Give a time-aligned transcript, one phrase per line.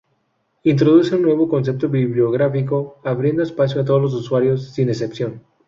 [0.63, 5.43] Introduce un nuevo concepto biográfico, abriendo espacio a todos los usuarios, sin excepción.